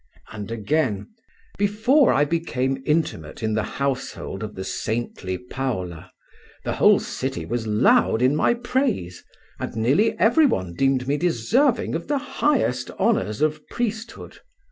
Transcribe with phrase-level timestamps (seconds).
[0.31, 1.09] And again:
[1.59, 6.11] "Before I became intimate in the household of the saintly Paula,
[6.63, 9.23] the whole city was loud in my praise,
[9.59, 14.39] and nearly every one deemed me deserving of the highest honours of priesthood.